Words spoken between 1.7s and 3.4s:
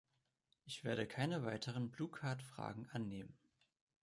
"Blue-Card"Fragen annehmen.